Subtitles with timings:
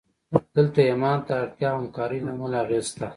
[0.55, 3.07] دلته ایمان ته د اړتیا او همکارۍ له امله اغېز شته